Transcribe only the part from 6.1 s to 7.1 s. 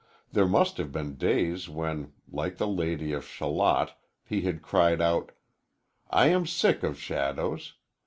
am sick of